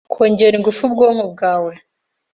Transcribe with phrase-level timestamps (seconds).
[0.13, 1.73] Kongerera ingufu ubwonko bwawe